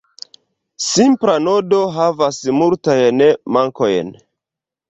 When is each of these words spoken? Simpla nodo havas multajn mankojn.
Simpla 0.85 1.35
nodo 1.47 1.83
havas 1.97 2.39
multajn 2.63 3.23
mankojn. 3.59 4.11